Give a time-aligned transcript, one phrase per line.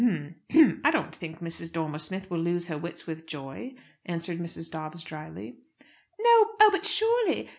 [0.03, 0.81] "H'm!
[0.83, 1.71] I don't think Mrs.
[1.71, 4.71] Dormer Smith will lose her wits with joy," answered Mrs.
[4.71, 5.59] Dobbs drily.
[6.19, 6.25] "No?
[6.59, 7.47] Oh, but surely